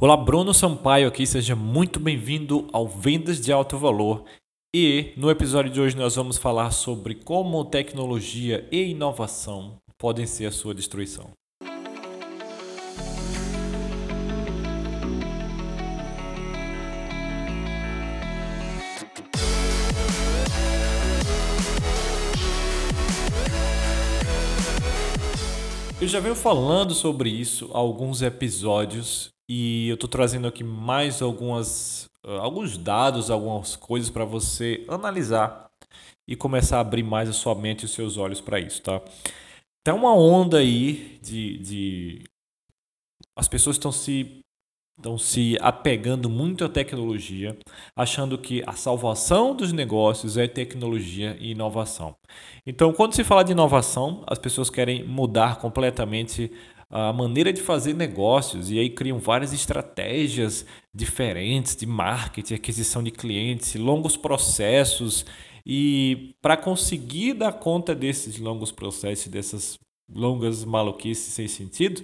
[0.00, 4.22] Olá, Bruno Sampaio aqui, seja muito bem-vindo ao Vendas de Alto Valor.
[4.72, 10.46] E no episódio de hoje nós vamos falar sobre como tecnologia e inovação podem ser
[10.46, 11.32] a sua destruição.
[26.00, 31.22] Eu já venho falando sobre isso há alguns episódios e eu estou trazendo aqui mais
[31.22, 35.70] algumas, uh, alguns dados, algumas coisas para você analisar
[36.28, 39.00] e começar a abrir mais a sua mente e os seus olhos para isso, tá?
[39.82, 42.24] Tem uma onda aí de, de...
[43.34, 44.42] as pessoas estão se
[44.98, 47.56] estão se apegando muito à tecnologia,
[47.96, 52.16] achando que a salvação dos negócios é tecnologia e inovação.
[52.66, 56.50] Então, quando se fala de inovação, as pessoas querem mudar completamente
[56.90, 63.10] a maneira de fazer negócios e aí criam várias estratégias diferentes de marketing, aquisição de
[63.10, 65.26] clientes, longos processos
[65.66, 69.78] e para conseguir dar conta desses longos processos, dessas
[70.10, 72.02] longas maluquices sem sentido,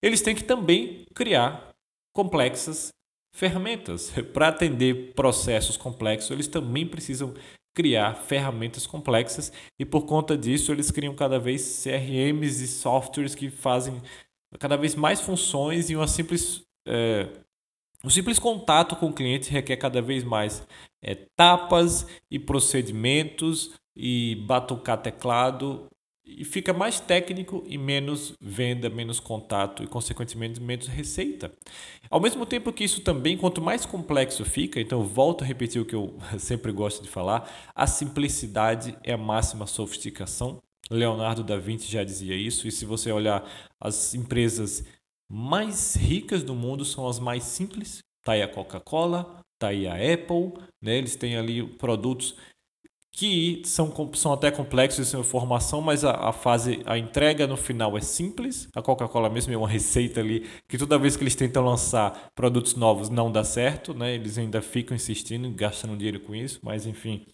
[0.00, 1.70] eles têm que também criar
[2.14, 2.90] complexas
[3.34, 4.12] ferramentas.
[4.32, 7.34] Para atender processos complexos, eles também precisam
[7.80, 13.48] criar ferramentas complexas e por conta disso eles criam cada vez CRMs e softwares que
[13.48, 14.02] fazem
[14.58, 17.26] cada vez mais funções e uma simples é,
[18.04, 20.62] um simples contato com o cliente requer cada vez mais
[21.02, 25.86] etapas e procedimentos e batucar teclado
[26.24, 31.52] e fica mais técnico e menos venda, menos contato e, consequentemente, menos receita.
[32.08, 35.84] Ao mesmo tempo que isso também, quanto mais complexo fica, então volto a repetir o
[35.84, 40.58] que eu sempre gosto de falar, a simplicidade é a máxima sofisticação.
[40.90, 43.48] Leonardo da Vinci já dizia isso, e se você olhar
[43.80, 44.84] as empresas
[45.30, 47.98] mais ricas do mundo são as mais simples.
[48.20, 50.96] Está aí a Coca-Cola, está aí a Apple, né?
[50.96, 52.34] eles têm ali produtos
[53.20, 57.54] que são, são até complexos em sua formação, mas a, a, fase, a entrega no
[57.54, 58.66] final é simples.
[58.74, 62.76] A Coca-Cola mesmo é uma receita ali que toda vez que eles tentam lançar produtos
[62.76, 64.14] novos não dá certo, né?
[64.14, 67.26] Eles ainda ficam insistindo, gastando dinheiro com isso, mas enfim.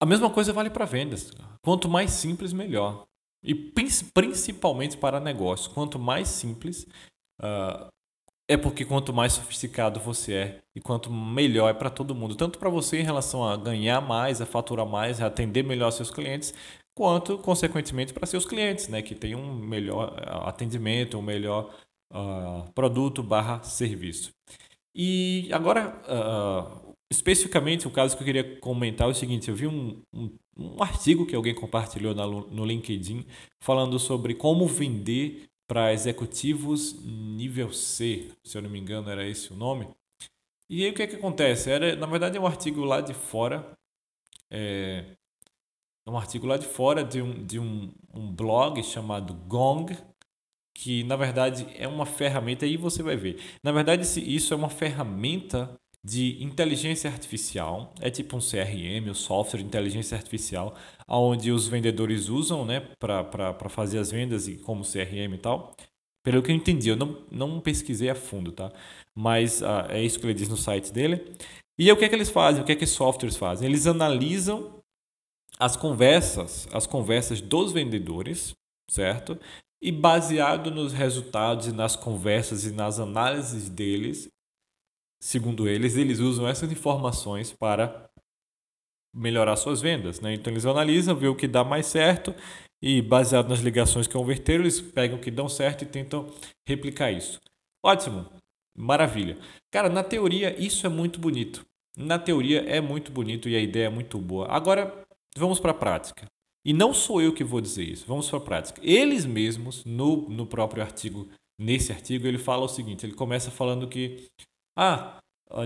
[0.00, 1.30] A mesma coisa vale para vendas.
[1.60, 3.04] Quanto mais simples, melhor.
[3.44, 5.68] E principalmente para negócios.
[5.68, 6.86] Quanto mais simples,
[7.42, 7.90] uh,
[8.50, 12.58] é porque quanto mais sofisticado você é e quanto melhor é para todo mundo, tanto
[12.58, 16.52] para você em relação a ganhar mais, a faturar mais, a atender melhor seus clientes,
[16.92, 21.72] quanto consequentemente para seus clientes, né, que tem um melhor eh, atendimento, um melhor
[22.12, 24.32] uh, produto barra serviço.
[24.96, 29.68] E agora, uh, especificamente o caso que eu queria comentar é o seguinte: eu vi
[29.68, 30.28] um, um,
[30.58, 33.24] um artigo que alguém compartilhou no LinkedIn
[33.60, 36.96] falando sobre como vender para executivos
[37.40, 39.88] nível C, se eu não me engano era esse o nome.
[40.68, 41.70] E aí o que é que acontece?
[41.70, 43.72] Era, na verdade é um artigo lá de fora,
[44.50, 45.16] é,
[46.06, 49.96] é um artigo lá de fora de um, de um, um blog chamado Gong,
[50.74, 53.40] que na verdade é uma ferramenta, aí você vai ver.
[53.62, 54.02] Na verdade
[54.32, 55.74] isso é uma ferramenta
[56.04, 60.74] de inteligência artificial, é tipo um CRM, um software de inteligência artificial,
[61.08, 65.74] onde os vendedores usam né, para fazer as vendas e como CRM e tal.
[66.22, 68.70] Pelo que eu entendi, eu não, não pesquisei a fundo, tá?
[69.14, 71.34] Mas ah, é isso que ele diz no site dele.
[71.78, 72.62] E o que é que eles fazem?
[72.62, 73.66] O que é que softwares fazem?
[73.66, 74.82] Eles analisam
[75.58, 78.54] as conversas, as conversas dos vendedores,
[78.90, 79.38] certo?
[79.82, 84.28] E baseado nos resultados e nas conversas e nas análises deles,
[85.22, 88.10] segundo eles, eles usam essas informações para
[89.14, 90.20] melhorar suas vendas.
[90.20, 90.34] Né?
[90.34, 92.34] Então eles analisam, vê o que dá mais certo
[92.82, 96.32] e baseado nas ligações que converteram, eles pegam o que dão certo e tentam
[96.66, 97.40] replicar isso.
[97.84, 98.26] Ótimo,
[98.76, 99.38] maravilha.
[99.70, 101.64] Cara, na teoria isso é muito bonito.
[101.96, 104.48] Na teoria é muito bonito e a ideia é muito boa.
[104.48, 105.04] Agora
[105.36, 106.26] vamos para a prática.
[106.64, 108.80] E não sou eu que vou dizer isso, vamos para a prática.
[108.84, 113.88] Eles mesmos, no, no próprio artigo, nesse artigo, ele fala o seguinte: ele começa falando
[113.88, 114.26] que
[114.76, 115.18] ah,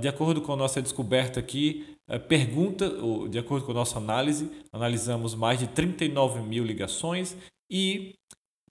[0.00, 2.90] de acordo com a nossa descoberta aqui, eh, pergunta,
[3.28, 7.36] de acordo com a nossa análise, analisamos mais de 39 mil ligações
[7.70, 8.14] e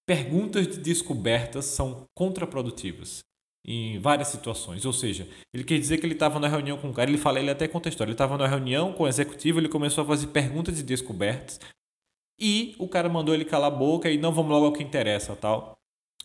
[0.06, 3.20] perguntas de descobertas são contraprodutivas
[3.66, 4.86] em várias situações.
[4.86, 7.40] Ou seja, ele quer dizer que ele estava na reunião com o cara, ele fala,
[7.40, 10.76] ele até contextual, ele estava na reunião com o executivo, ele começou a fazer perguntas
[10.76, 11.60] de descobertas
[12.40, 15.36] e o cara mandou ele calar a boca e não vamos logo ao que interessa,
[15.36, 15.78] tal.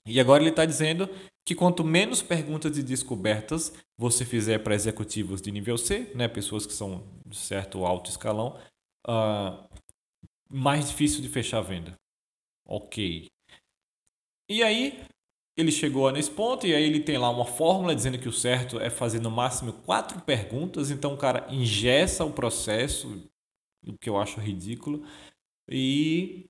[0.07, 1.09] E agora ele está dizendo
[1.45, 6.65] que quanto menos perguntas e descobertas você fizer para executivos de nível C, né, pessoas
[6.65, 8.59] que são de certo alto escalão,
[9.07, 9.69] uh,
[10.49, 11.95] mais difícil de fechar a venda.
[12.67, 13.29] Ok.
[14.49, 15.05] E aí,
[15.57, 18.79] ele chegou nesse ponto e aí ele tem lá uma fórmula dizendo que o certo
[18.79, 20.91] é fazer no máximo quatro perguntas.
[20.91, 23.29] Então o cara ingessa o processo,
[23.87, 25.05] o que eu acho ridículo,
[25.69, 26.47] e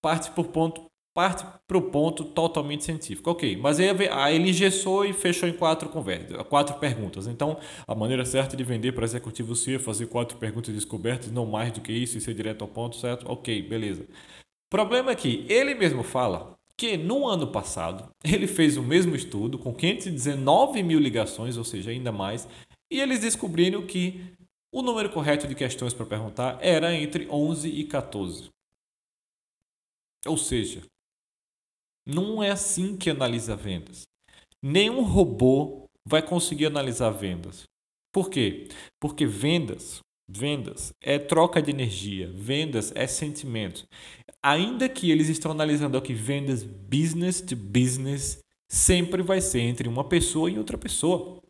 [0.00, 3.30] parte por ponto parte para o ponto totalmente científico.
[3.30, 3.88] Ok, mas aí,
[4.34, 7.26] ele engessou e fechou em quatro conversas, quatro perguntas.
[7.26, 11.46] Então, a maneira certa de vender para executivo C é fazer quatro perguntas descobertas, não
[11.46, 13.24] mais do que isso, e ser direto ao ponto, certo?
[13.32, 14.02] Ok, beleza.
[14.02, 19.16] O problema é que ele mesmo fala que no ano passado ele fez o mesmo
[19.16, 22.46] estudo com 519 mil ligações, ou seja, ainda mais,
[22.92, 24.20] e eles descobriram que
[24.70, 28.50] o número correto de questões para perguntar era entre 11 e 14.
[30.26, 30.82] Ou seja,
[32.06, 34.02] não é assim que analisa vendas.
[34.62, 37.64] Nenhum robô vai conseguir analisar vendas.
[38.12, 38.68] Por quê?
[39.00, 43.86] Porque vendas, vendas é troca de energia, vendas é sentimento.
[44.42, 48.38] Ainda que eles estão analisando aqui vendas business to business,
[48.70, 51.40] sempre vai ser entre uma pessoa e outra pessoa.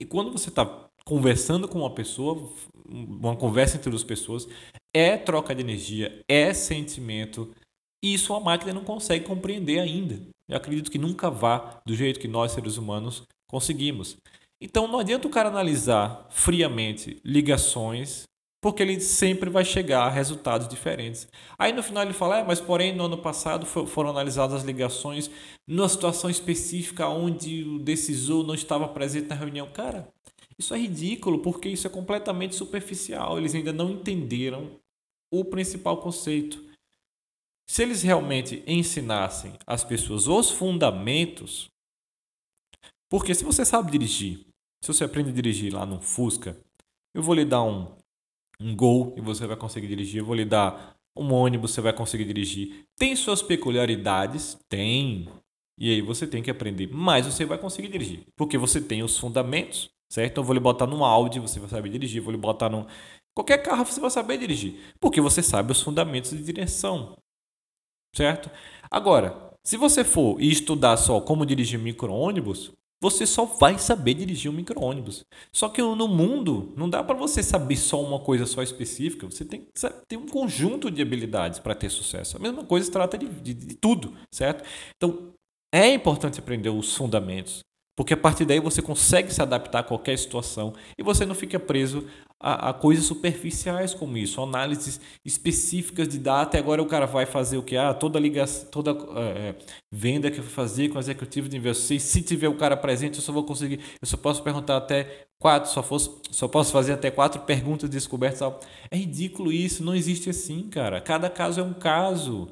[0.00, 2.50] E quando você está conversando com uma pessoa,
[2.88, 4.48] uma conversa entre duas pessoas,
[4.94, 7.54] é troca de energia, é sentimento,
[8.02, 10.20] e isso a máquina não consegue compreender ainda.
[10.48, 14.16] Eu acredito que nunca vá do jeito que nós, seres humanos, conseguimos.
[14.60, 18.24] Então não adianta o cara analisar friamente ligações,
[18.60, 21.26] porque ele sempre vai chegar a resultados diferentes.
[21.58, 25.30] Aí no final ele fala, é, mas porém no ano passado foram analisadas as ligações
[25.66, 29.68] numa situação específica onde o decisor não estava presente na reunião.
[29.72, 30.08] Cara,
[30.56, 33.36] isso é ridículo, porque isso é completamente superficial.
[33.36, 34.70] Eles ainda não entenderam
[35.32, 36.71] o principal conceito.
[37.66, 41.70] Se eles realmente ensinassem às pessoas os fundamentos,
[43.10, 44.46] porque se você sabe dirigir,
[44.82, 46.56] se você aprende a dirigir lá no Fusca,
[47.14, 47.86] eu vou lhe dar um,
[48.60, 51.92] um Gol e você vai conseguir dirigir, eu vou lhe dar um ônibus, você vai
[51.92, 52.84] conseguir dirigir.
[52.96, 54.58] Tem suas peculiaridades?
[54.68, 55.28] Tem.
[55.78, 59.18] E aí você tem que aprender, mas você vai conseguir dirigir, porque você tem os
[59.18, 60.38] fundamentos, certo?
[60.38, 62.86] Eu vou lhe botar num Audi, você vai saber dirigir, vou lhe botar num
[63.34, 67.16] qualquer carro você vai saber dirigir, porque você sabe os fundamentos de direção
[68.14, 68.50] certo?
[68.90, 74.54] Agora, se você for estudar só como dirigir micro-ônibus, você só vai saber dirigir um
[74.54, 75.24] micro-ônibus.
[75.52, 79.26] Só que no mundo, não dá para você saber só uma coisa só específica.
[79.26, 79.72] Você tem que
[80.06, 82.36] ter um conjunto de habilidades para ter sucesso.
[82.36, 84.64] A mesma coisa se trata de, de, de tudo, certo?
[84.96, 85.32] Então,
[85.74, 87.60] é importante aprender os fundamentos.
[87.94, 91.60] Porque a partir daí você consegue se adaptar a qualquer situação e você não fica
[91.60, 92.06] preso
[92.40, 96.56] a, a coisas superficiais como isso, análises específicas de data.
[96.56, 97.76] E agora o cara vai fazer o que?
[97.76, 98.90] Ah, toda ligação, toda
[99.20, 99.54] é,
[99.90, 103.22] venda que eu fazer com o executivo de investimento, se tiver o cara presente, eu
[103.22, 107.10] só vou conseguir, eu só posso perguntar até quatro, só, fosse, só posso fazer até
[107.10, 108.40] quatro perguntas descobertas.
[108.90, 111.00] É ridículo isso, não existe assim, cara.
[111.00, 112.48] Cada caso é um caso.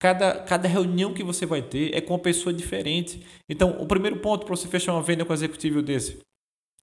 [0.00, 3.22] Cada, cada reunião que você vai ter é com uma pessoa diferente.
[3.46, 6.18] Então, o primeiro ponto para você fechar uma venda com um executivo desse.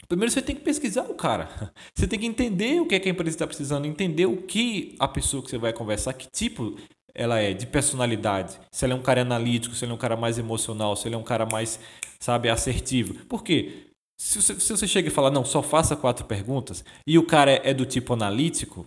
[0.08, 1.74] Primeiro você tem que pesquisar o cara.
[1.94, 4.96] Você tem que entender o que, é que a empresa está precisando, entender o que
[5.00, 6.78] a pessoa que você vai conversar, que tipo
[7.14, 8.60] ela é de personalidade.
[8.72, 11.16] Se ela é um cara analítico, se ele é um cara mais emocional, se ele
[11.16, 11.80] é um cara mais,
[12.20, 13.26] sabe, assertivo.
[13.26, 13.88] Por quê?
[14.20, 17.52] Se você, se você chega e fala, não, só faça quatro perguntas, e o cara
[17.52, 18.86] é, é do tipo analítico,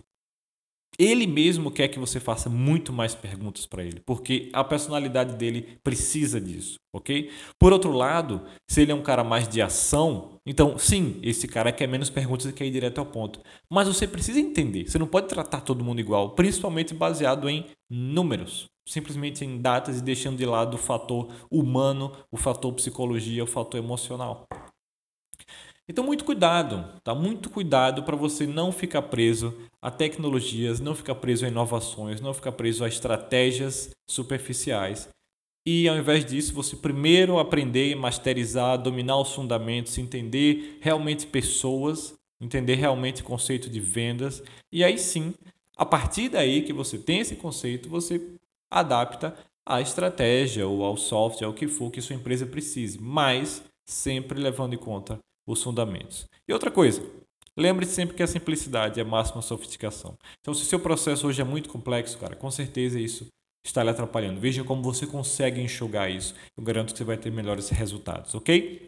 [1.01, 5.79] ele mesmo quer que você faça muito mais perguntas para ele, porque a personalidade dele
[5.83, 7.31] precisa disso, ok?
[7.57, 11.71] Por outro lado, se ele é um cara mais de ação, então sim, esse cara
[11.71, 13.39] quer menos perguntas e quer ir direto ao ponto.
[13.67, 18.67] Mas você precisa entender, você não pode tratar todo mundo igual, principalmente baseado em números,
[18.87, 23.79] simplesmente em datas e deixando de lado o fator humano, o fator psicologia, o fator
[23.79, 24.45] emocional.
[25.91, 27.13] Então, muito cuidado, tá?
[27.13, 32.33] Muito cuidado para você não ficar preso a tecnologias, não ficar preso a inovações, não
[32.33, 35.09] ficar preso a estratégias superficiais.
[35.67, 42.75] E ao invés disso, você primeiro aprender, masterizar, dominar os fundamentos, entender realmente pessoas, entender
[42.75, 45.33] realmente o conceito de vendas, e aí sim,
[45.75, 48.29] a partir daí que você tem esse conceito, você
[48.71, 54.39] adapta a estratégia ou ao software, ao que for que sua empresa precise, mas sempre
[54.39, 55.19] levando em conta
[55.51, 56.25] os fundamentos.
[56.47, 57.01] E outra coisa,
[57.57, 60.17] lembre-se sempre que a simplicidade é a máxima sofisticação.
[60.39, 63.27] Então, se seu processo hoje é muito complexo, cara, com certeza isso
[63.65, 64.39] está lhe atrapalhando.
[64.39, 66.33] Veja como você consegue enxugar isso.
[66.57, 68.87] Eu garanto que você vai ter melhores resultados, ok?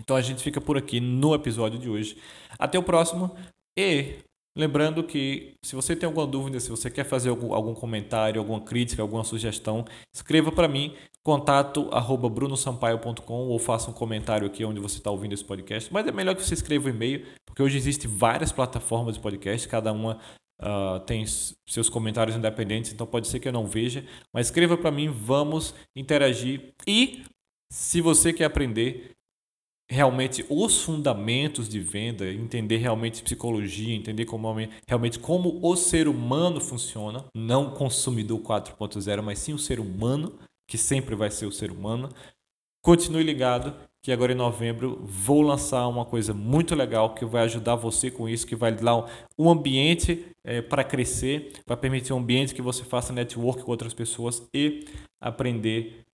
[0.00, 2.16] Então a gente fica por aqui no episódio de hoje.
[2.58, 3.34] Até o próximo
[3.78, 4.16] e
[4.54, 8.60] Lembrando que se você tem alguma dúvida, se você quer fazer algum, algum comentário, alguma
[8.60, 10.94] crítica, alguma sugestão, escreva para mim,
[11.24, 15.90] contato arroba brunosampaio.com ou faça um comentário aqui onde você está ouvindo esse podcast.
[15.90, 19.66] Mas é melhor que você escreva um e-mail, porque hoje existem várias plataformas de podcast,
[19.66, 20.18] cada uma
[20.60, 21.24] uh, tem
[21.66, 24.04] seus comentários independentes, então pode ser que eu não veja.
[24.34, 26.74] Mas escreva para mim, vamos interagir.
[26.86, 27.24] E
[27.72, 29.16] Se você quer aprender
[29.92, 34.48] realmente os fundamentos de venda, entender realmente psicologia, entender como,
[34.88, 40.78] realmente como o ser humano funciona, não consumidor 4.0, mas sim o ser humano, que
[40.78, 42.08] sempre vai ser o ser humano.
[42.82, 47.76] Continue ligado que agora em novembro vou lançar uma coisa muito legal que vai ajudar
[47.76, 49.06] você com isso, que vai dar
[49.38, 53.92] um ambiente é, para crescer, vai permitir um ambiente que você faça network com outras
[53.92, 54.86] pessoas e
[55.20, 56.04] aprender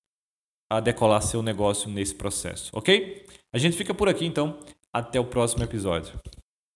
[0.70, 3.24] a decolar seu negócio nesse processo, ok?
[3.52, 4.58] A gente fica por aqui então.
[4.92, 6.18] Até o próximo episódio.